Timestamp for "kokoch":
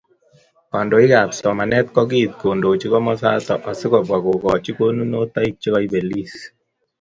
4.25-4.67